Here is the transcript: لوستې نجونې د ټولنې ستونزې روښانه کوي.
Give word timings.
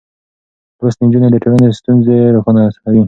لوستې 0.79 1.03
نجونې 1.07 1.29
د 1.31 1.37
ټولنې 1.43 1.67
ستونزې 1.79 2.15
روښانه 2.35 2.63
کوي. 2.83 2.99